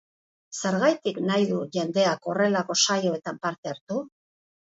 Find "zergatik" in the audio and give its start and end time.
0.59-1.19